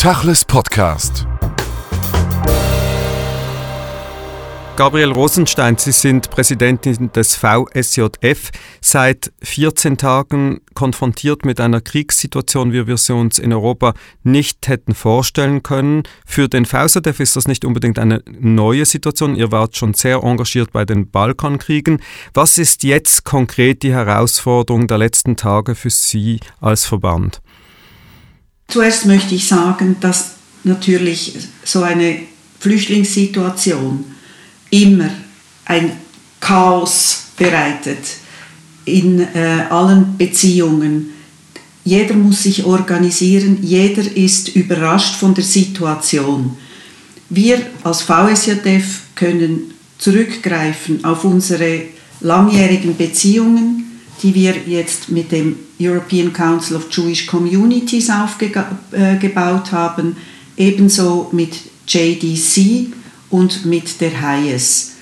Tachles 0.00 0.46
Podcast. 0.46 1.26
Gabriel 4.76 5.12
Rosenstein, 5.12 5.76
Sie 5.76 5.92
sind 5.92 6.30
Präsidentin 6.30 7.12
des 7.12 7.36
VSJF, 7.36 8.50
seit 8.80 9.30
14 9.42 9.98
Tagen 9.98 10.62
konfrontiert 10.72 11.44
mit 11.44 11.60
einer 11.60 11.82
Kriegssituation, 11.82 12.72
wie 12.72 12.86
wir 12.86 12.96
sie 12.96 13.12
uns 13.12 13.38
in 13.38 13.52
Europa 13.52 13.92
nicht 14.22 14.68
hätten 14.68 14.94
vorstellen 14.94 15.62
können. 15.62 16.04
Für 16.24 16.48
den 16.48 16.64
VSJF 16.64 17.20
ist 17.20 17.36
das 17.36 17.46
nicht 17.46 17.66
unbedingt 17.66 17.98
eine 17.98 18.22
neue 18.26 18.86
Situation. 18.86 19.36
Ihr 19.36 19.52
wart 19.52 19.76
schon 19.76 19.92
sehr 19.92 20.22
engagiert 20.22 20.72
bei 20.72 20.86
den 20.86 21.10
Balkankriegen. 21.10 22.00
Was 22.32 22.56
ist 22.56 22.84
jetzt 22.84 23.26
konkret 23.26 23.82
die 23.82 23.92
Herausforderung 23.92 24.86
der 24.86 24.96
letzten 24.96 25.36
Tage 25.36 25.74
für 25.74 25.90
Sie 25.90 26.40
als 26.62 26.86
Verband? 26.86 27.42
Zuerst 28.70 29.06
möchte 29.06 29.34
ich 29.34 29.46
sagen, 29.46 29.96
dass 30.00 30.32
natürlich 30.64 31.34
so 31.64 31.82
eine 31.82 32.20
Flüchtlingssituation 32.60 34.04
immer 34.70 35.10
ein 35.64 35.92
Chaos 36.38 37.24
bereitet 37.36 37.98
in 38.84 39.20
äh, 39.20 39.66
allen 39.70 40.16
Beziehungen. 40.16 41.10
Jeder 41.84 42.14
muss 42.14 42.44
sich 42.44 42.64
organisieren, 42.64 43.58
jeder 43.62 44.02
ist 44.16 44.48
überrascht 44.54 45.16
von 45.16 45.34
der 45.34 45.44
Situation. 45.44 46.56
Wir 47.28 47.60
als 47.82 48.02
VSJF 48.02 49.00
können 49.14 49.74
zurückgreifen 49.98 51.04
auf 51.04 51.24
unsere 51.24 51.82
langjährigen 52.20 52.96
Beziehungen, 52.96 53.89
die 54.22 54.34
wir 54.34 54.54
jetzt 54.66 55.10
mit 55.10 55.32
dem 55.32 55.56
European 55.80 56.32
Council 56.32 56.76
of 56.76 56.86
Jewish 56.90 57.26
Communities 57.26 58.10
aufgebaut 58.10 58.82
äh, 58.92 59.72
haben, 59.72 60.16
ebenso 60.56 61.28
mit 61.32 61.58
JDC 61.86 62.92
und 63.30 63.64
mit 63.64 64.00
der 64.00 64.10
HIS. 64.10 64.92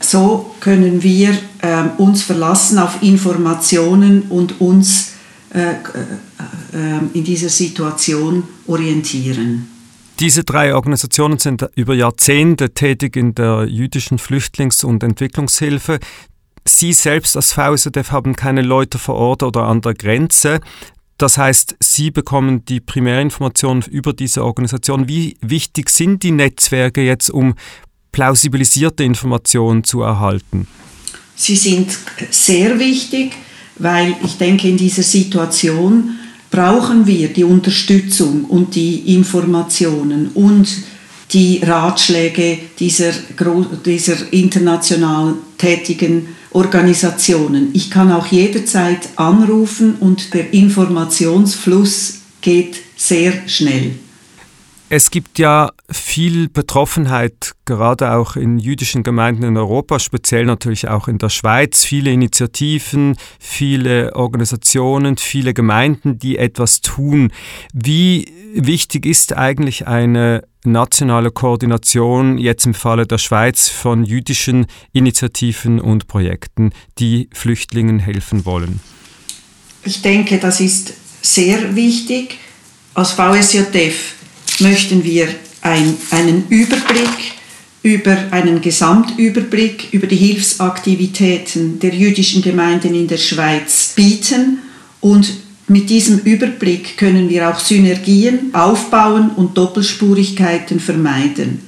So 0.00 0.54
können 0.60 1.02
wir 1.02 1.30
äh, 1.60 1.84
uns 1.98 2.22
verlassen 2.22 2.78
auf 2.78 3.02
Informationen 3.02 4.22
und 4.22 4.60
uns 4.60 5.12
äh, 5.52 5.70
äh, 5.70 5.74
äh, 6.72 7.00
in 7.14 7.24
dieser 7.24 7.48
Situation 7.48 8.44
orientieren. 8.66 9.68
Diese 10.20 10.44
drei 10.44 10.74
Organisationen 10.74 11.38
sind 11.38 11.64
über 11.74 11.94
Jahrzehnte 11.94 12.70
tätig 12.70 13.16
in 13.16 13.34
der 13.34 13.66
jüdischen 13.68 14.18
Flüchtlings- 14.18 14.84
und 14.84 15.02
Entwicklungshilfe. 15.02 16.00
Sie 16.68 16.92
selbst 16.92 17.34
als 17.34 17.52
VSDF 17.52 18.12
haben 18.12 18.36
keine 18.36 18.62
Leute 18.62 18.98
vor 18.98 19.14
Ort 19.14 19.42
oder 19.42 19.64
an 19.64 19.80
der 19.80 19.94
Grenze. 19.94 20.60
Das 21.16 21.38
heißt, 21.38 21.76
Sie 21.80 22.10
bekommen 22.10 22.64
die 22.66 22.80
Primärinformationen 22.80 23.82
über 23.84 24.12
diese 24.12 24.44
Organisation. 24.44 25.08
Wie 25.08 25.36
wichtig 25.40 25.90
sind 25.90 26.22
die 26.22 26.30
Netzwerke 26.30 27.02
jetzt, 27.02 27.30
um 27.30 27.54
plausibilisierte 28.12 29.02
Informationen 29.02 29.82
zu 29.82 30.02
erhalten? 30.02 30.68
Sie 31.34 31.56
sind 31.56 31.96
sehr 32.30 32.78
wichtig, 32.78 33.32
weil 33.78 34.14
ich 34.22 34.38
denke, 34.38 34.68
in 34.68 34.76
dieser 34.76 35.02
Situation 35.02 36.18
brauchen 36.50 37.06
wir 37.06 37.32
die 37.32 37.44
Unterstützung 37.44 38.44
und 38.44 38.74
die 38.74 39.14
Informationen 39.14 40.28
und 40.34 40.66
die 40.66 40.97
Ratschläge 41.62 42.58
dieser, 42.78 43.12
dieser 43.84 44.32
international 44.32 45.34
tätigen 45.58 46.28
Organisationen. 46.52 47.70
Ich 47.74 47.90
kann 47.90 48.10
auch 48.10 48.26
jederzeit 48.26 49.10
anrufen 49.16 49.96
und 50.00 50.32
der 50.32 50.52
Informationsfluss 50.54 52.20
geht 52.40 52.78
sehr 52.96 53.32
schnell. 53.46 53.92
Es 54.90 55.10
gibt 55.10 55.38
ja 55.38 55.70
viel 55.90 56.48
Betroffenheit, 56.48 57.52
gerade 57.66 58.12
auch 58.12 58.36
in 58.36 58.58
jüdischen 58.58 59.02
Gemeinden 59.02 59.42
in 59.42 59.58
Europa, 59.58 59.98
speziell 59.98 60.46
natürlich 60.46 60.88
auch 60.88 61.08
in 61.08 61.18
der 61.18 61.28
Schweiz. 61.28 61.84
Viele 61.84 62.10
Initiativen, 62.10 63.18
viele 63.38 64.16
Organisationen, 64.16 65.18
viele 65.18 65.52
Gemeinden, 65.52 66.18
die 66.18 66.38
etwas 66.38 66.80
tun. 66.80 67.30
Wie 67.74 68.32
wichtig 68.54 69.04
ist 69.04 69.36
eigentlich 69.36 69.86
eine 69.86 70.44
nationale 70.64 71.32
Koordination 71.32 72.38
jetzt 72.38 72.64
im 72.64 72.72
Falle 72.72 73.06
der 73.06 73.18
Schweiz 73.18 73.68
von 73.68 74.04
jüdischen 74.04 74.66
Initiativen 74.94 75.82
und 75.82 76.08
Projekten, 76.08 76.72
die 76.98 77.28
Flüchtlingen 77.34 77.98
helfen 77.98 78.46
wollen? 78.46 78.80
Ich 79.84 80.00
denke, 80.00 80.38
das 80.38 80.60
ist 80.60 80.94
sehr 81.20 81.76
wichtig. 81.76 82.38
Als 82.94 83.12
VSJF 83.12 84.17
möchten 84.60 85.04
wir 85.04 85.28
ein, 85.62 85.96
einen 86.10 86.44
Überblick 86.48 87.38
über 87.82 88.16
einen 88.32 88.60
Gesamtüberblick 88.60 89.88
über 89.92 90.06
die 90.06 90.16
Hilfsaktivitäten 90.16 91.78
der 91.78 91.94
jüdischen 91.94 92.42
Gemeinden 92.42 92.94
in 92.94 93.06
der 93.06 93.18
Schweiz 93.18 93.92
bieten 93.94 94.58
und 95.00 95.32
mit 95.68 95.90
diesem 95.90 96.18
Überblick 96.20 96.96
können 96.96 97.28
wir 97.28 97.48
auch 97.48 97.58
Synergien 97.58 98.54
aufbauen 98.54 99.30
und 99.36 99.56
Doppelspurigkeiten 99.56 100.80
vermeiden. 100.80 101.60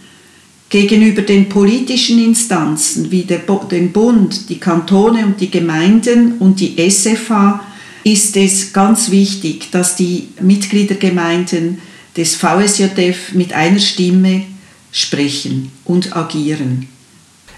Gegenüber 0.71 1.23
den 1.23 1.49
politischen 1.49 2.25
Instanzen 2.25 3.11
wie 3.11 3.23
der, 3.23 3.41
den 3.71 3.93
Bund, 3.93 4.49
die 4.49 4.59
Kantone 4.59 5.27
und 5.27 5.41
die 5.41 5.51
Gemeinden 5.51 6.39
und 6.39 6.61
die 6.61 6.77
SFH 6.79 7.61
ist 8.05 8.37
es 8.37 8.73
ganz 8.73 9.11
wichtig, 9.11 9.71
dass 9.71 9.97
die 9.97 10.29
Mitgliedergemeinden 10.41 11.79
des 12.17 12.37
VSJF 12.37 13.33
mit 13.33 13.53
einer 13.53 13.79
Stimme 13.79 14.45
sprechen 14.93 15.73
und 15.85 16.17
agieren. 16.17 16.89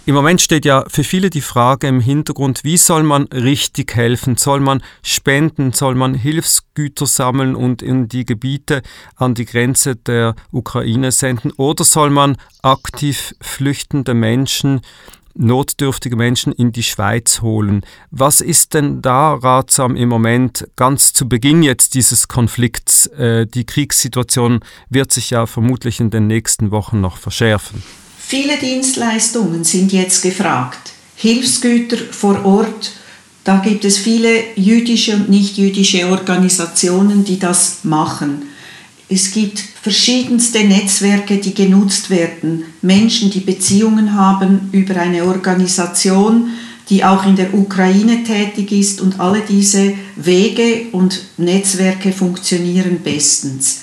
Im 0.04 0.16
Moment 0.16 0.40
steht 0.40 0.64
ja 0.64 0.84
für 0.88 1.04
viele 1.04 1.30
die 1.30 1.40
Frage 1.40 1.86
im 1.86 2.00
Hintergrund, 2.00 2.64
wie 2.64 2.76
soll 2.76 3.04
man 3.04 3.28
richtig 3.28 3.94
helfen? 3.94 4.36
Soll 4.36 4.58
man 4.58 4.82
spenden? 5.04 5.72
Soll 5.72 5.94
man 5.94 6.14
Hilfsgüter 6.14 7.06
sammeln 7.06 7.54
und 7.54 7.82
in 7.82 8.08
die 8.08 8.24
Gebiete 8.24 8.82
an 9.14 9.34
die 9.34 9.44
Grenze 9.44 9.94
der 9.94 10.34
Ukraine 10.50 11.12
senden? 11.12 11.52
Oder 11.52 11.84
soll 11.84 12.10
man 12.10 12.36
aktiv 12.62 13.32
flüchtende 13.40 14.14
Menschen 14.14 14.80
notdürftige 15.34 16.16
Menschen 16.16 16.52
in 16.52 16.72
die 16.72 16.82
Schweiz 16.82 17.40
holen. 17.40 17.82
Was 18.10 18.40
ist 18.40 18.74
denn 18.74 19.02
da 19.02 19.34
ratsam 19.34 19.96
im 19.96 20.08
Moment 20.08 20.66
ganz 20.76 21.12
zu 21.12 21.28
Beginn 21.28 21.62
jetzt 21.62 21.94
dieses 21.94 22.28
Konflikts? 22.28 23.06
Äh, 23.06 23.46
die 23.46 23.64
Kriegssituation 23.64 24.60
wird 24.88 25.12
sich 25.12 25.30
ja 25.30 25.46
vermutlich 25.46 26.00
in 26.00 26.10
den 26.10 26.26
nächsten 26.26 26.70
Wochen 26.70 27.00
noch 27.00 27.16
verschärfen. 27.16 27.82
Viele 28.18 28.56
Dienstleistungen 28.56 29.64
sind 29.64 29.92
jetzt 29.92 30.22
gefragt. 30.22 30.92
Hilfsgüter 31.16 31.98
vor 31.98 32.44
Ort, 32.44 32.92
da 33.44 33.58
gibt 33.58 33.84
es 33.84 33.98
viele 33.98 34.56
jüdische 34.56 35.14
und 35.14 35.28
nicht 35.28 35.56
jüdische 35.56 36.06
Organisationen, 36.08 37.24
die 37.24 37.38
das 37.38 37.84
machen. 37.84 38.44
Es 39.12 39.30
gibt 39.30 39.62
verschiedenste 39.82 40.64
Netzwerke, 40.64 41.36
die 41.36 41.52
genutzt 41.52 42.08
werden. 42.08 42.64
Menschen, 42.80 43.30
die 43.30 43.40
Beziehungen 43.40 44.14
haben 44.14 44.70
über 44.72 44.96
eine 44.96 45.26
Organisation, 45.26 46.48
die 46.88 47.04
auch 47.04 47.26
in 47.26 47.36
der 47.36 47.52
Ukraine 47.52 48.24
tätig 48.24 48.72
ist 48.72 49.02
und 49.02 49.20
alle 49.20 49.42
diese 49.46 49.92
Wege 50.16 50.86
und 50.92 51.24
Netzwerke 51.36 52.10
funktionieren 52.10 53.00
bestens. 53.04 53.82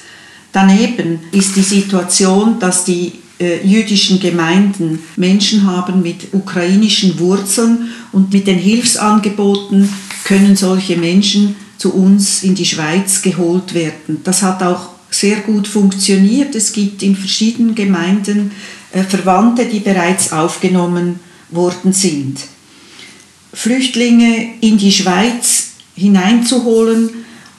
Daneben 0.52 1.20
ist 1.32 1.56
die 1.56 1.62
Situation, 1.62 2.60
dass 2.60 2.86
die 2.86 3.12
äh, 3.40 3.64
jüdischen 3.64 4.20
Gemeinden 4.20 4.98
Menschen 5.16 5.68
haben 5.68 6.02
mit 6.02 6.34
ukrainischen 6.34 7.20
Wurzeln 7.20 7.90
und 8.12 8.34
mit 8.34 8.48
den 8.48 8.58
Hilfsangeboten 8.58 9.90
können 10.24 10.56
solche 10.56 10.98
Menschen 10.98 11.56
zu 11.78 11.94
uns 11.94 12.44
in 12.44 12.56
die 12.56 12.66
Schweiz 12.66 13.22
geholt 13.22 13.76
werden. 13.76 14.22
Das 14.24 14.42
hat 14.42 14.64
auch 14.64 14.99
sehr 15.12 15.38
gut 15.38 15.68
funktioniert. 15.68 16.56
Es 16.56 16.74
gibt 16.74 17.04
in 17.04 17.16
verschiedenen 17.16 17.76
Gemeinden 17.76 18.52
äh, 18.92 19.04
Verwandte, 19.04 19.66
die 19.66 19.80
bereits 19.80 20.32
aufgenommen 20.32 21.20
worden 21.50 21.94
sind. 21.94 22.40
Flüchtlinge 23.54 24.54
in 24.62 24.78
die 24.78 24.92
Schweiz 24.92 25.70
hineinzuholen 25.96 27.10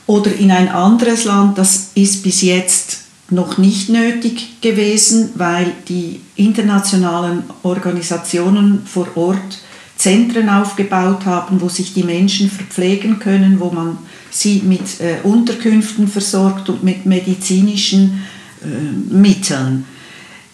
oder 0.07 0.35
in 0.35 0.51
ein 0.51 0.69
anderes 0.69 1.25
Land, 1.25 1.59
das 1.59 1.91
ist 1.95 2.23
bis 2.23 2.43
jetzt 2.43 2.99
noch 3.31 3.59
nicht 3.59 3.89
nötig 3.89 4.61
gewesen, 4.61 5.31
weil 5.37 5.73
die 5.89 6.21
internationalen 6.37 7.45
Organisationen 7.63 8.83
vor 8.87 9.09
Ort 9.17 9.61
Zentren 9.97 10.49
aufgebaut 10.49 11.27
haben, 11.27 11.61
wo 11.61 11.69
sich 11.69 11.93
die 11.93 12.03
Menschen 12.03 12.51
verpflegen 12.51 13.19
können, 13.19 13.61
wo 13.61 13.71
man 13.71 13.99
sie 14.31 14.63
mit 14.65 15.01
äh, 15.01 15.17
Unterkünften 15.23 16.09
versorgt 16.09 16.69
und 16.69 16.83
mit 16.83 17.07
medizinischen 17.07 18.23
äh, 18.63 19.13
Mitteln. 19.13 19.85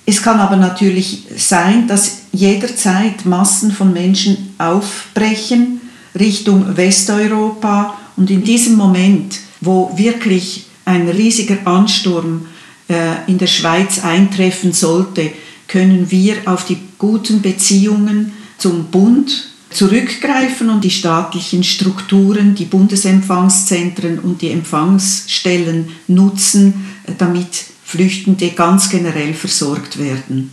Es 0.07 0.23
kann 0.23 0.39
aber 0.39 0.57
natürlich 0.57 1.25
sein, 1.37 1.89
dass 1.89 2.23
jederzeit 2.33 3.27
Massen 3.27 3.73
von 3.73 3.93
Menschen 3.93 4.55
aufbrechen 4.59 5.81
Richtung 6.19 6.77
Westeuropa 6.77 7.99
und 8.17 8.31
in 8.31 8.45
diesem 8.45 8.77
Moment, 8.77 9.39
wo 9.61 9.93
wirklich 9.97 10.67
ein 10.85 11.09
riesiger 11.09 11.67
Ansturm 11.67 12.47
äh, 12.89 12.95
in 13.27 13.39
der 13.39 13.49
Schweiz 13.49 14.03
eintreffen 14.05 14.73
sollte, 14.73 15.33
können 15.67 16.11
wir 16.11 16.37
auf 16.47 16.65
die 16.65 16.79
guten 16.99 17.43
Beziehungen 17.43 18.33
zum 18.59 18.85
Bund 18.85 19.49
zurückgreifen 19.71 20.71
und 20.71 20.85
die 20.85 20.91
staatlichen 20.91 21.65
Strukturen, 21.65 22.55
die 22.55 22.65
Bundesempfangszentren 22.65 24.19
und 24.19 24.43
die 24.43 24.51
Empfangsstellen 24.51 25.91
nutzen, 26.07 26.87
äh, 27.07 27.13
damit 27.17 27.65
Flüchtende 27.85 28.51
ganz 28.51 28.91
generell 28.91 29.35
versorgt 29.35 29.99
werden. 29.99 30.51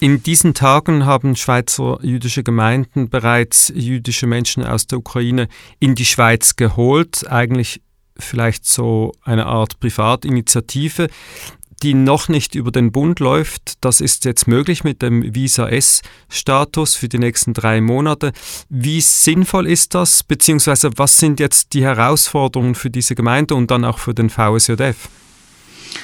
In 0.00 0.22
diesen 0.22 0.54
Tagen 0.54 1.04
haben 1.04 1.36
Schweizer 1.36 1.98
jüdische 2.02 2.42
Gemeinden 2.42 3.10
bereits 3.10 3.70
jüdische 3.74 4.26
Menschen 4.26 4.64
aus 4.64 4.86
der 4.86 4.98
Ukraine 4.98 5.46
in 5.78 5.94
die 5.94 6.06
Schweiz 6.06 6.56
geholt, 6.56 7.30
eigentlich 7.30 7.82
vielleicht 8.18 8.66
so 8.66 9.12
eine 9.22 9.46
Art 9.46 9.78
Privatinitiative 9.78 11.08
die 11.82 11.94
noch 11.94 12.28
nicht 12.28 12.54
über 12.54 12.70
den 12.70 12.92
Bund 12.92 13.20
läuft. 13.20 13.74
Das 13.80 14.00
ist 14.00 14.24
jetzt 14.24 14.46
möglich 14.46 14.84
mit 14.84 15.02
dem 15.02 15.34
Visa 15.34 15.68
S-Status 15.68 16.94
für 16.94 17.08
die 17.08 17.18
nächsten 17.18 17.54
drei 17.54 17.80
Monate. 17.80 18.32
Wie 18.68 19.00
sinnvoll 19.00 19.66
ist 19.66 19.94
das, 19.94 20.22
beziehungsweise 20.22 20.90
was 20.96 21.18
sind 21.18 21.40
jetzt 21.40 21.72
die 21.72 21.82
Herausforderungen 21.82 22.74
für 22.74 22.90
diese 22.90 23.14
Gemeinde 23.14 23.54
und 23.54 23.70
dann 23.70 23.84
auch 23.84 23.98
für 23.98 24.14
den 24.14 24.30
VSJF? 24.30 25.08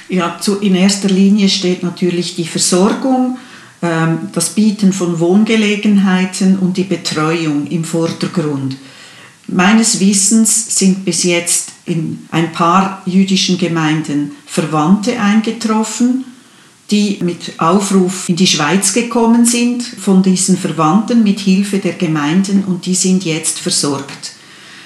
Ja, 0.09 0.37
zu, 0.39 0.59
in 0.59 0.75
erster 0.75 1.09
Linie 1.09 1.49
steht 1.49 1.83
natürlich 1.83 2.35
die 2.35 2.47
Versorgung, 2.47 3.37
ähm, 3.81 4.29
das 4.33 4.49
Bieten 4.49 4.93
von 4.93 5.19
Wohngelegenheiten 5.19 6.59
und 6.59 6.77
die 6.77 6.83
Betreuung 6.83 7.67
im 7.67 7.83
Vordergrund. 7.83 8.77
Meines 9.47 9.99
Wissens 9.99 10.77
sind 10.77 11.05
bis 11.05 11.23
jetzt 11.23 11.71
in 11.87 12.27
ein 12.31 12.51
paar 12.51 13.01
jüdischen 13.05 13.57
Gemeinden 13.57 14.31
Verwandte 14.45 15.19
eingetroffen, 15.19 16.25
die 16.91 17.19
mit 17.21 17.59
Aufruf 17.59 18.29
in 18.29 18.35
die 18.35 18.47
Schweiz 18.47 18.93
gekommen 18.93 19.45
sind 19.45 19.83
von 19.83 20.21
diesen 20.21 20.57
Verwandten 20.57 21.23
mit 21.23 21.39
Hilfe 21.39 21.79
der 21.79 21.93
Gemeinden 21.93 22.63
und 22.65 22.85
die 22.85 22.95
sind 22.95 23.25
jetzt 23.25 23.59
versorgt. 23.59 24.33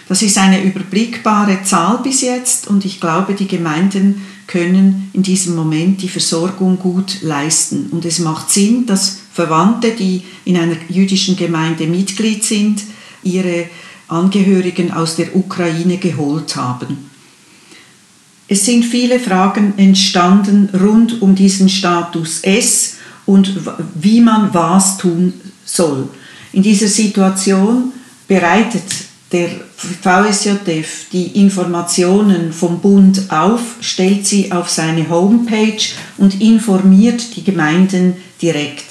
Das 0.07 0.21
ist 0.21 0.37
eine 0.37 0.61
überblickbare 0.63 1.63
Zahl 1.63 1.99
bis 2.03 2.21
jetzt 2.21 2.67
und 2.67 2.85
ich 2.85 2.99
glaube, 2.99 3.33
die 3.33 3.47
Gemeinden 3.47 4.21
können 4.47 5.09
in 5.13 5.23
diesem 5.23 5.55
Moment 5.55 6.01
die 6.01 6.09
Versorgung 6.09 6.77
gut 6.77 7.21
leisten. 7.21 7.87
Und 7.91 8.03
es 8.03 8.19
macht 8.19 8.51
Sinn, 8.51 8.85
dass 8.85 9.19
Verwandte, 9.33 9.91
die 9.91 10.23
in 10.43 10.57
einer 10.57 10.75
jüdischen 10.89 11.37
Gemeinde 11.37 11.87
Mitglied 11.87 12.43
sind, 12.43 12.81
ihre 13.23 13.69
Angehörigen 14.11 14.91
aus 14.91 15.15
der 15.15 15.35
Ukraine 15.35 15.97
geholt 15.97 16.55
haben. 16.55 17.09
Es 18.47 18.65
sind 18.65 18.83
viele 18.83 19.19
Fragen 19.19 19.73
entstanden 19.77 20.69
rund 20.73 21.21
um 21.21 21.35
diesen 21.35 21.69
Status 21.69 22.39
S 22.41 22.97
und 23.25 23.53
wie 23.95 24.19
man 24.19 24.53
was 24.53 24.97
tun 24.97 25.33
soll. 25.63 26.09
In 26.51 26.61
dieser 26.61 26.89
Situation 26.89 27.93
bereitet 28.27 28.83
der 29.31 29.49
VSJF 29.77 31.09
die 31.13 31.27
Informationen 31.41 32.51
vom 32.51 32.79
Bund 32.79 33.31
auf, 33.31 33.61
stellt 33.79 34.27
sie 34.27 34.51
auf 34.51 34.69
seine 34.69 35.09
Homepage 35.09 35.81
und 36.17 36.41
informiert 36.41 37.35
die 37.35 37.43
Gemeinden 37.43 38.15
direkt. 38.41 38.90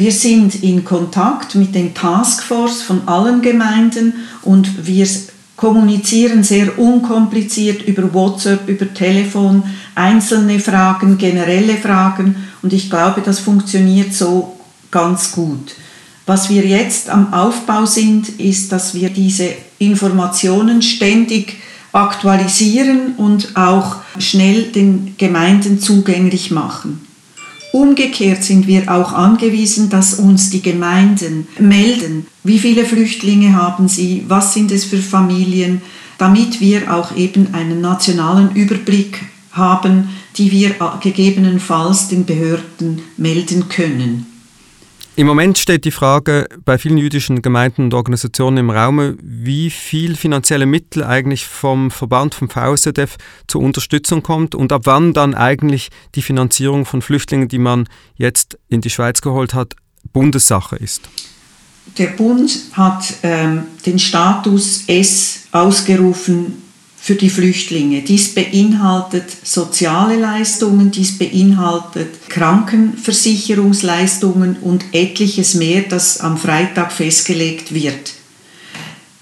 Wir 0.00 0.12
sind 0.12 0.62
in 0.62 0.84
Kontakt 0.84 1.56
mit 1.56 1.74
den 1.74 1.92
Taskforce 1.92 2.82
von 2.82 3.08
allen 3.08 3.42
Gemeinden 3.42 4.12
und 4.42 4.86
wir 4.86 5.08
kommunizieren 5.56 6.44
sehr 6.44 6.78
unkompliziert 6.78 7.82
über 7.82 8.14
WhatsApp, 8.14 8.68
über 8.68 8.94
Telefon, 8.94 9.64
einzelne 9.96 10.60
Fragen, 10.60 11.18
generelle 11.18 11.74
Fragen 11.74 12.36
und 12.62 12.72
ich 12.72 12.90
glaube, 12.90 13.22
das 13.24 13.40
funktioniert 13.40 14.14
so 14.14 14.56
ganz 14.92 15.32
gut. 15.32 15.74
Was 16.26 16.48
wir 16.48 16.64
jetzt 16.64 17.10
am 17.10 17.34
Aufbau 17.34 17.84
sind, 17.84 18.28
ist, 18.38 18.70
dass 18.70 18.94
wir 18.94 19.10
diese 19.10 19.48
Informationen 19.80 20.80
ständig 20.80 21.56
aktualisieren 21.90 23.14
und 23.16 23.56
auch 23.56 23.96
schnell 24.20 24.70
den 24.70 25.16
Gemeinden 25.18 25.80
zugänglich 25.80 26.52
machen. 26.52 27.07
Umgekehrt 27.72 28.42
sind 28.42 28.66
wir 28.66 28.90
auch 28.90 29.12
angewiesen, 29.12 29.90
dass 29.90 30.14
uns 30.14 30.50
die 30.50 30.62
Gemeinden 30.62 31.46
melden, 31.58 32.26
wie 32.42 32.58
viele 32.58 32.84
Flüchtlinge 32.84 33.54
haben 33.54 33.88
sie, 33.88 34.24
was 34.26 34.54
sind 34.54 34.72
es 34.72 34.84
für 34.84 34.98
Familien, 34.98 35.82
damit 36.16 36.60
wir 36.60 36.94
auch 36.94 37.14
eben 37.14 37.54
einen 37.54 37.80
nationalen 37.80 38.54
Überblick 38.54 39.20
haben, 39.52 40.08
die 40.36 40.50
wir 40.50 40.74
gegebenenfalls 41.00 42.08
den 42.08 42.24
Behörden 42.24 43.02
melden 43.16 43.68
können. 43.68 44.37
Im 45.18 45.26
Moment 45.26 45.58
steht 45.58 45.84
die 45.84 45.90
Frage 45.90 46.46
bei 46.64 46.78
vielen 46.78 46.96
jüdischen 46.96 47.42
Gemeinden 47.42 47.82
und 47.82 47.94
Organisationen 47.94 48.58
im 48.58 48.70
Raum, 48.70 49.18
wie 49.20 49.68
viel 49.68 50.14
finanzielle 50.14 50.64
Mittel 50.64 51.02
eigentlich 51.02 51.44
vom 51.44 51.90
Verband, 51.90 52.36
vom 52.36 52.48
VSDF 52.48 53.16
zur 53.48 53.62
Unterstützung 53.62 54.22
kommt 54.22 54.54
und 54.54 54.72
ab 54.72 54.82
wann 54.84 55.14
dann 55.14 55.34
eigentlich 55.34 55.88
die 56.14 56.22
Finanzierung 56.22 56.84
von 56.84 57.02
Flüchtlingen, 57.02 57.48
die 57.48 57.58
man 57.58 57.88
jetzt 58.14 58.58
in 58.68 58.80
die 58.80 58.90
Schweiz 58.90 59.20
geholt 59.20 59.54
hat, 59.54 59.74
Bundessache 60.12 60.76
ist. 60.76 61.08
Der 61.98 62.10
Bund 62.10 62.56
hat 62.74 63.12
ähm, 63.24 63.64
den 63.84 63.98
Status 63.98 64.84
S 64.86 65.48
ausgerufen 65.50 66.62
für 67.08 67.14
die 67.14 67.30
Flüchtlinge. 67.30 68.02
Dies 68.02 68.34
beinhaltet 68.34 69.24
soziale 69.42 70.16
Leistungen, 70.16 70.90
dies 70.90 71.16
beinhaltet 71.16 72.28
Krankenversicherungsleistungen 72.28 74.56
und 74.56 74.84
etliches 74.92 75.54
mehr, 75.54 75.84
das 75.88 76.20
am 76.20 76.36
Freitag 76.36 76.92
festgelegt 76.92 77.72
wird. 77.72 78.12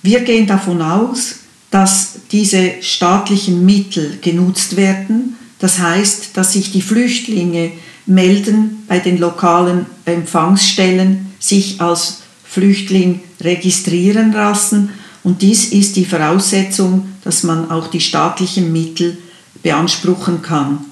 Wir 0.02 0.22
gehen 0.22 0.48
davon 0.48 0.82
aus, 0.82 1.36
dass 1.70 2.14
diese 2.32 2.72
staatlichen 2.80 3.64
Mittel 3.64 4.18
genutzt 4.20 4.76
werden. 4.76 5.36
Das 5.60 5.78
heißt, 5.78 6.36
dass 6.36 6.54
sich 6.54 6.72
die 6.72 6.82
Flüchtlinge 6.82 7.70
melden 8.04 8.82
bei 8.88 8.98
den 8.98 9.18
lokalen 9.18 9.86
Empfangsstellen, 10.06 11.32
sich 11.38 11.80
als 11.80 12.22
Flüchtling 12.42 13.20
registrieren 13.40 14.32
lassen 14.32 14.90
und 15.26 15.42
dies 15.42 15.72
ist 15.72 15.96
die 15.96 16.04
Voraussetzung, 16.04 17.08
dass 17.24 17.42
man 17.42 17.72
auch 17.72 17.88
die 17.88 18.00
staatlichen 18.00 18.72
Mittel 18.72 19.18
beanspruchen 19.60 20.40
kann. 20.40 20.84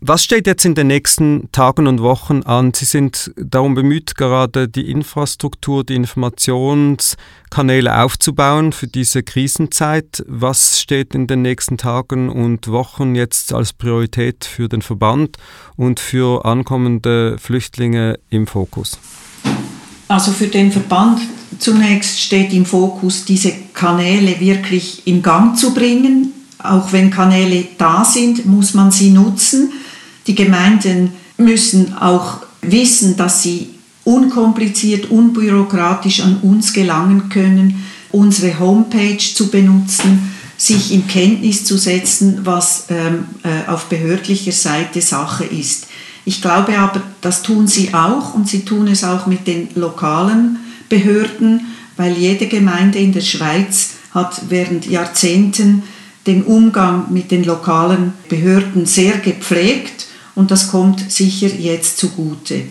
Was 0.00 0.22
steht 0.22 0.46
jetzt 0.46 0.64
in 0.64 0.76
den 0.76 0.86
nächsten 0.86 1.48
Tagen 1.50 1.88
und 1.88 2.00
Wochen 2.00 2.44
an? 2.44 2.72
Sie 2.74 2.84
sind 2.84 3.32
darum 3.36 3.74
bemüht, 3.74 4.14
gerade 4.14 4.68
die 4.68 4.88
Infrastruktur, 4.88 5.82
die 5.82 5.96
Informationskanäle 5.96 8.04
aufzubauen 8.04 8.70
für 8.70 8.86
diese 8.86 9.24
Krisenzeit. 9.24 10.22
Was 10.28 10.78
steht 10.78 11.16
in 11.16 11.26
den 11.26 11.42
nächsten 11.42 11.76
Tagen 11.76 12.28
und 12.28 12.68
Wochen 12.68 13.16
jetzt 13.16 13.52
als 13.52 13.72
Priorität 13.72 14.44
für 14.44 14.68
den 14.68 14.80
Verband 14.80 15.38
und 15.74 15.98
für 15.98 16.44
ankommende 16.44 17.36
Flüchtlinge 17.38 18.16
im 18.30 18.46
Fokus? 18.46 18.96
Also 20.06 20.30
für 20.30 20.46
den 20.46 20.70
Verband 20.70 21.18
zunächst 21.58 22.20
steht 22.20 22.52
im 22.52 22.66
Fokus, 22.66 23.24
diese 23.24 23.52
Kanäle 23.72 24.38
wirklich 24.40 25.06
in 25.06 25.22
Gang 25.22 25.56
zu 25.56 25.74
bringen. 25.74 26.32
Auch 26.58 26.92
wenn 26.92 27.10
Kanäle 27.10 27.66
da 27.76 28.04
sind, 28.04 28.46
muss 28.46 28.74
man 28.74 28.90
sie 28.90 29.10
nutzen. 29.10 29.72
Die 30.26 30.34
Gemeinden 30.34 31.10
müssen 31.36 31.96
auch 31.98 32.38
wissen, 32.62 33.16
dass 33.16 33.42
sie 33.42 33.70
unkompliziert, 34.04 35.10
unbürokratisch 35.10 36.20
an 36.20 36.38
uns 36.42 36.72
gelangen 36.72 37.28
können, 37.28 37.84
unsere 38.12 38.58
Homepage 38.58 39.18
zu 39.18 39.48
benutzen, 39.48 40.30
sich 40.56 40.92
in 40.92 41.06
Kenntnis 41.08 41.64
zu 41.64 41.76
setzen, 41.76 42.40
was 42.44 42.84
ähm, 42.88 43.26
äh, 43.42 43.68
auf 43.68 43.86
behördlicher 43.86 44.52
Seite 44.52 45.00
Sache 45.00 45.44
ist. 45.44 45.88
Ich 46.24 46.40
glaube 46.40 46.78
aber, 46.78 47.02
das 47.20 47.42
tun 47.42 47.66
sie 47.66 47.92
auch 47.92 48.34
und 48.34 48.48
sie 48.48 48.64
tun 48.64 48.86
es 48.86 49.04
auch 49.04 49.26
mit 49.26 49.46
den 49.46 49.68
lokalen 49.74 50.58
Behörden, 50.94 51.74
weil 51.96 52.12
jede 52.16 52.46
Gemeinde 52.46 53.00
in 53.00 53.12
der 53.12 53.20
Schweiz 53.20 53.94
hat 54.12 54.42
während 54.48 54.86
Jahrzehnten 54.86 55.82
den 56.24 56.44
Umgang 56.44 57.12
mit 57.12 57.32
den 57.32 57.42
lokalen 57.42 58.12
Behörden 58.28 58.86
sehr 58.86 59.18
gepflegt 59.18 60.06
und 60.36 60.52
das 60.52 60.70
kommt 60.70 61.10
sicher 61.10 61.48
jetzt 61.48 61.98
zugute. 61.98 62.62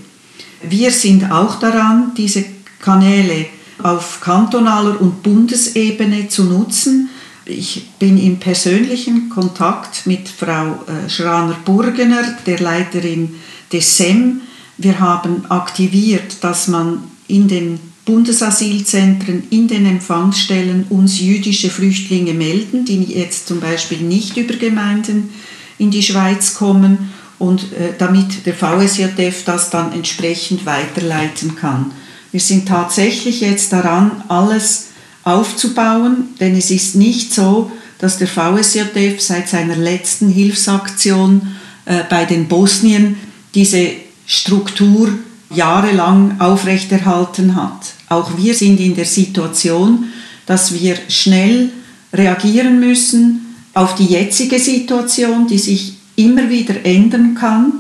Wir 0.62 0.92
sind 0.92 1.30
auch 1.32 1.60
daran, 1.60 2.14
diese 2.16 2.46
Kanäle 2.80 3.48
auf 3.82 4.22
kantonaler 4.22 5.02
und 5.02 5.22
Bundesebene 5.22 6.30
zu 6.30 6.46
nutzen. 6.46 7.10
Ich 7.46 7.90
bin 8.00 8.18
im 8.18 8.40
persönlichen 8.40 9.30
Kontakt 9.30 10.08
mit 10.08 10.30
Frau 10.30 10.80
äh, 10.88 11.10
Schraner-Burgener, 11.10 12.38
der 12.46 12.60
Leiterin 12.60 13.36
des 13.74 13.98
SEM. 13.98 14.42
Wir 14.78 15.02
haben 15.02 15.46
aktiviert, 15.50 16.42
dass 16.42 16.70
man 16.70 17.04
in 17.28 17.50
den 17.50 17.93
Bundesasylzentren, 18.06 19.44
in 19.50 19.68
den 19.68 19.86
Empfangsstellen 19.86 20.86
uns 20.90 21.20
jüdische 21.20 21.70
Flüchtlinge 21.70 22.34
melden, 22.34 22.86
die 22.86 23.04
jetzt 23.04 23.48
zum 23.48 23.60
Beispiel 23.60 24.00
nicht 24.00 24.36
über 24.36 24.56
Gemeinden 24.56 25.30
in 25.78 25.90
die 25.90 26.04
Schweiz 26.04 26.54
kommen 26.54 27.14
und 27.40 27.64
äh, 27.74 27.94
damit 27.98 28.46
der 28.46 28.54
VSJF 28.54 29.44
das 29.46 29.70
dann 29.70 29.94
entsprechend 29.94 30.66
weiterleiten 30.66 31.56
kann. 31.56 31.92
Wir 32.32 32.40
sind 32.40 32.68
tatsächlich 32.68 33.42
jetzt 33.42 33.72
daran, 33.72 34.24
alles 34.28 34.88
aufzubauen, 35.24 36.30
denn 36.40 36.58
es 36.58 36.72
ist 36.72 36.96
nicht 36.96 37.34
so, 37.34 37.72
dass 38.00 38.18
der 38.18 38.28
VSJF 38.28 39.22
seit 39.22 39.48
seiner 39.48 39.78
letzten 39.78 40.30
Hilfsaktion 40.30 41.56
äh, 41.86 42.04
bei 42.10 42.26
den 42.26 42.48
Bosnien 42.48 43.18
diese 43.56 43.92
Struktur 44.26 45.10
jahrelang 45.56 46.40
aufrechterhalten 46.40 47.56
hat. 47.56 47.94
Auch 48.10 48.38
wir 48.38 48.54
sind 48.54 48.80
in 48.80 48.96
der 48.96 49.06
Situation, 49.06 50.06
dass 50.46 50.74
wir 50.74 50.98
schnell 51.08 51.72
reagieren 52.14 52.80
müssen 52.80 53.56
auf 53.74 53.96
die 53.96 54.06
jetzige 54.06 54.60
Situation, 54.60 55.48
die 55.48 55.58
sich 55.58 55.94
immer 56.16 56.50
wieder 56.50 56.86
ändern 56.86 57.36
kann. 57.36 57.74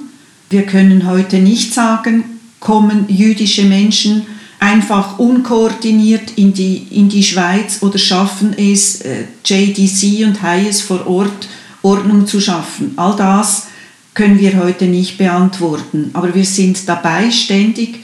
Wir 0.49 0.63
können 0.63 1.07
heute 1.07 1.39
nicht 1.39 1.73
sagen, 1.73 2.23
kommen 2.59 3.05
jüdische 3.09 3.63
Menschen 3.63 4.25
einfach 4.59 5.19
unkoordiniert 5.19 6.31
in 6.37 6.53
die, 6.53 6.87
in 6.91 7.09
die 7.09 7.23
Schweiz 7.23 7.79
oder 7.81 7.97
schaffen 7.97 8.55
es, 8.57 9.01
äh, 9.01 9.25
JDC 9.43 10.25
und 10.25 10.41
Hayes 10.41 10.81
vor 10.81 11.05
Ort 11.05 11.49
Ordnung 11.81 12.25
zu 12.25 12.39
schaffen. 12.39 12.93
All 12.95 13.15
das 13.15 13.67
können 14.13 14.39
wir 14.39 14.61
heute 14.63 14.85
nicht 14.85 15.17
beantworten, 15.17 16.11
aber 16.13 16.33
wir 16.35 16.45
sind 16.45 16.87
dabei, 16.87 17.31
ständig 17.31 17.99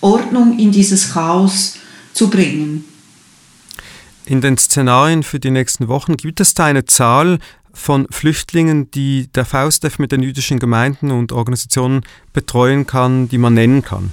Ordnung 0.00 0.58
in 0.58 0.72
dieses 0.72 1.12
Chaos 1.12 1.76
zu 2.12 2.28
bringen. 2.28 2.84
In 4.24 4.40
den 4.40 4.58
Szenarien 4.58 5.22
für 5.22 5.38
die 5.38 5.50
nächsten 5.50 5.88
Wochen 5.88 6.16
gibt 6.16 6.40
es 6.40 6.54
da 6.54 6.64
eine 6.64 6.84
Zahl 6.84 7.38
von 7.72 8.06
Flüchtlingen, 8.10 8.90
die 8.90 9.28
der 9.34 9.44
VSDF 9.44 9.98
mit 9.98 10.10
den 10.10 10.22
jüdischen 10.22 10.58
Gemeinden 10.58 11.12
und 11.12 11.30
Organisationen 11.30 12.02
betreuen 12.32 12.86
kann, 12.86 13.28
die 13.28 13.38
man 13.38 13.54
nennen 13.54 13.82
kann? 13.82 14.12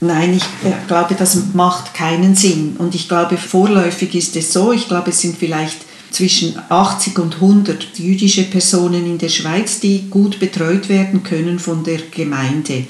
Nein, 0.00 0.34
ich 0.34 0.44
glaube, 0.88 1.14
das 1.14 1.54
macht 1.54 1.94
keinen 1.94 2.34
Sinn. 2.34 2.76
Und 2.76 2.94
ich 2.94 3.08
glaube, 3.08 3.38
vorläufig 3.38 4.14
ist 4.14 4.36
es 4.36 4.52
so, 4.52 4.72
ich 4.72 4.88
glaube, 4.88 5.10
es 5.10 5.20
sind 5.20 5.38
vielleicht 5.38 5.85
zwischen 6.10 6.58
80 6.68 7.18
und 7.18 7.34
100 7.36 7.98
jüdische 7.98 8.44
Personen 8.44 9.06
in 9.06 9.18
der 9.18 9.28
Schweiz, 9.28 9.80
die 9.80 10.08
gut 10.08 10.38
betreut 10.38 10.88
werden 10.88 11.22
können 11.22 11.58
von 11.58 11.84
der 11.84 11.98
Gemeinde. 12.10 12.86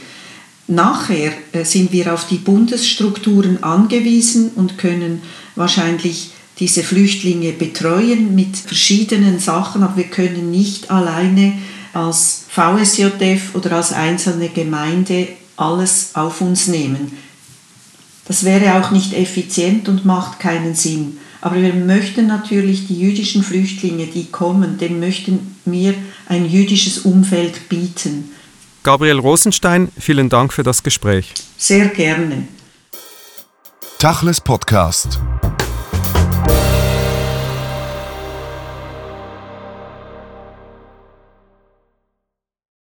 Nachher 0.69 1.33
äh, 1.53 1.65
sind 1.65 1.93
wir 1.93 2.13
auf 2.13 2.27
die 2.27 2.39
Bundesstrukturen 2.39 3.63
angewiesen 3.63 4.51
und 4.57 4.79
können 4.79 5.23
wahrscheinlich 5.55 6.31
diese 6.59 6.83
Flüchtlinge 6.83 7.53
betreuen 7.53 8.35
mit 8.35 8.57
verschiedenen 8.57 9.39
Sachen, 9.39 9.83
aber 9.83 9.99
wir 9.99 10.05
können 10.05 10.51
nicht 10.51 10.91
alleine 10.91 11.53
als 11.93 12.45
VSJF 12.49 13.55
oder 13.55 13.73
als 13.73 13.93
einzelne 13.93 14.49
Gemeinde 14.49 15.29
alles 15.57 16.11
auf 16.15 16.41
uns 16.41 16.67
nehmen. 16.67 17.13
Das 18.27 18.45
wäre 18.45 18.81
auch 18.81 18.91
nicht 18.91 19.13
effizient 19.13 19.89
und 19.89 20.05
macht 20.05 20.41
keinen 20.41 20.75
Sinn. 20.75 21.19
Aber 21.41 21.57
wir 21.57 21.75
möchten 21.75 22.27
natürlich 22.27 22.89
die 22.89 22.99
jüdischen 22.99 23.43
Flüchtlinge, 23.43 24.07
die 24.07 24.27
kommen, 24.27 24.79
denen 24.79 24.99
möchten 24.99 25.57
wir 25.65 25.95
ein 26.29 26.49
jüdisches 26.49 27.01
Umfeld 27.01 27.69
bieten. 27.69 28.31
Gabriel 28.83 29.19
Rosenstein, 29.19 29.89
vielen 29.99 30.29
Dank 30.29 30.53
für 30.53 30.63
das 30.63 30.83
Gespräch. 30.83 31.35
Sehr 31.57 31.87
gerne. 31.87 32.49
Tachles 33.99 34.41
Podcast. 34.41 35.19